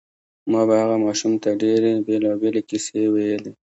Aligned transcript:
ما 0.51 0.61
به 0.67 0.75
هغه 0.81 0.97
ماشوم 1.05 1.33
ته 1.43 1.49
ډېرې 1.61 1.91
بېلابېلې 2.07 2.61
کیسې 2.69 3.01
ویلې 3.13 3.51